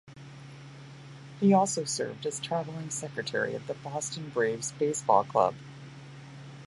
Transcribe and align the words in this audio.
He 1.39 1.53
also 1.53 1.83
served 1.83 2.25
as 2.25 2.39
travelling 2.39 2.89
secretary 2.89 3.53
of 3.53 3.67
the 3.67 3.75
Boston 3.75 4.29
Braves 4.29 4.71
baseball 4.71 5.25
club. 5.25 5.53